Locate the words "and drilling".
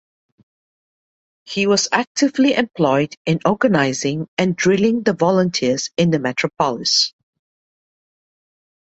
4.35-5.03